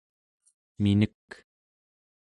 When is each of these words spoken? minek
minek 0.81 1.23